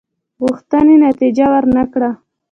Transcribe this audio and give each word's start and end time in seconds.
غوښتنې 0.43 0.95
نتیجه 1.07 1.45
ورنه 1.53 1.83
کړه. 1.93 2.11